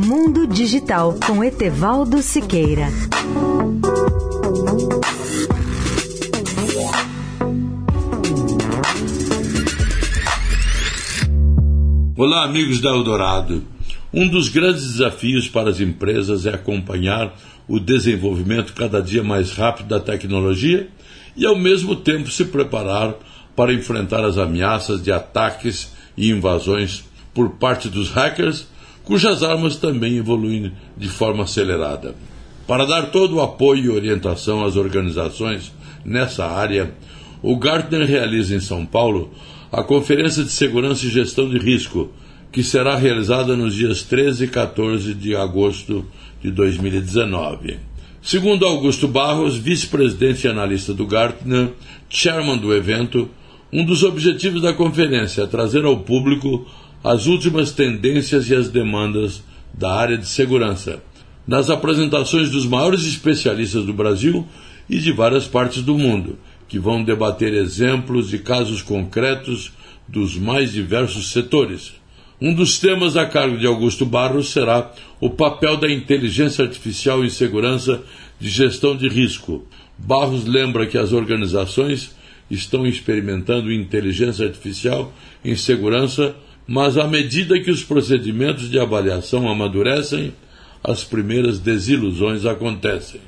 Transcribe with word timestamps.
Mundo 0.00 0.46
Digital 0.46 1.18
com 1.26 1.42
Etevaldo 1.42 2.22
Siqueira. 2.22 2.86
Olá, 12.16 12.44
amigos 12.44 12.80
da 12.80 12.90
Eldorado. 12.90 13.64
Um 14.14 14.28
dos 14.28 14.48
grandes 14.48 14.92
desafios 14.92 15.48
para 15.48 15.70
as 15.70 15.80
empresas 15.80 16.46
é 16.46 16.54
acompanhar 16.54 17.36
o 17.66 17.80
desenvolvimento 17.80 18.74
cada 18.74 19.02
dia 19.02 19.24
mais 19.24 19.50
rápido 19.50 19.88
da 19.88 19.98
tecnologia 19.98 20.88
e, 21.36 21.44
ao 21.44 21.58
mesmo 21.58 21.96
tempo, 21.96 22.30
se 22.30 22.44
preparar 22.44 23.16
para 23.56 23.74
enfrentar 23.74 24.24
as 24.24 24.38
ameaças 24.38 25.02
de 25.02 25.10
ataques 25.10 25.92
e 26.16 26.30
invasões 26.30 27.04
por 27.34 27.50
parte 27.50 27.88
dos 27.88 28.10
hackers 28.10 28.77
cujas 29.08 29.42
armas 29.42 29.76
também 29.76 30.18
evoluem 30.18 30.70
de 30.94 31.08
forma 31.08 31.44
acelerada. 31.44 32.14
Para 32.66 32.84
dar 32.84 33.10
todo 33.10 33.36
o 33.36 33.40
apoio 33.40 33.86
e 33.86 33.88
orientação 33.88 34.62
às 34.62 34.76
organizações 34.76 35.72
nessa 36.04 36.44
área, 36.44 36.92
o 37.42 37.56
Gartner 37.56 38.06
realiza 38.06 38.54
em 38.54 38.60
São 38.60 38.84
Paulo 38.84 39.32
a 39.72 39.82
Conferência 39.82 40.44
de 40.44 40.50
Segurança 40.50 41.06
e 41.06 41.08
Gestão 41.08 41.48
de 41.48 41.56
Risco, 41.56 42.12
que 42.52 42.62
será 42.62 42.96
realizada 42.96 43.56
nos 43.56 43.74
dias 43.74 44.02
13 44.02 44.44
e 44.44 44.48
14 44.48 45.14
de 45.14 45.34
agosto 45.34 46.04
de 46.42 46.50
2019. 46.50 47.78
Segundo 48.20 48.66
Augusto 48.66 49.08
Barros, 49.08 49.56
vice-presidente 49.56 50.46
e 50.46 50.50
analista 50.50 50.92
do 50.92 51.06
Gartner, 51.06 51.70
chairman 52.10 52.58
do 52.58 52.74
evento, 52.74 53.26
um 53.72 53.86
dos 53.86 54.02
objetivos 54.02 54.60
da 54.60 54.74
conferência 54.74 55.42
é 55.42 55.46
trazer 55.46 55.86
ao 55.86 56.00
público 56.00 56.66
as 57.02 57.26
últimas 57.26 57.72
tendências 57.72 58.48
e 58.50 58.54
as 58.54 58.68
demandas 58.68 59.42
da 59.72 59.92
área 59.92 60.18
de 60.18 60.26
segurança, 60.26 61.02
nas 61.46 61.70
apresentações 61.70 62.50
dos 62.50 62.66
maiores 62.66 63.04
especialistas 63.04 63.84
do 63.84 63.92
Brasil 63.92 64.46
e 64.88 64.98
de 64.98 65.12
várias 65.12 65.46
partes 65.46 65.82
do 65.82 65.96
mundo, 65.96 66.38
que 66.68 66.78
vão 66.78 67.04
debater 67.04 67.54
exemplos 67.54 68.34
e 68.34 68.38
casos 68.38 68.82
concretos 68.82 69.72
dos 70.06 70.36
mais 70.36 70.72
diversos 70.72 71.30
setores. 71.30 71.94
Um 72.40 72.54
dos 72.54 72.78
temas 72.78 73.16
a 73.16 73.26
cargo 73.26 73.58
de 73.58 73.66
Augusto 73.66 74.06
Barros 74.06 74.50
será 74.50 74.92
o 75.20 75.30
papel 75.30 75.76
da 75.76 75.90
inteligência 75.90 76.64
artificial 76.64 77.24
em 77.24 77.30
segurança 77.30 78.02
de 78.38 78.48
gestão 78.48 78.96
de 78.96 79.08
risco. 79.08 79.66
Barros 79.96 80.44
lembra 80.44 80.86
que 80.86 80.96
as 80.96 81.12
organizações 81.12 82.14
estão 82.50 82.86
experimentando 82.86 83.72
inteligência 83.72 84.46
artificial 84.46 85.12
em 85.44 85.56
segurança 85.56 86.34
mas 86.68 86.98
à 86.98 87.06
medida 87.08 87.58
que 87.58 87.70
os 87.70 87.82
procedimentos 87.82 88.68
de 88.68 88.78
avaliação 88.78 89.48
amadurecem, 89.48 90.34
as 90.84 91.02
primeiras 91.02 91.58
desilusões 91.58 92.44
acontecem. 92.44 93.22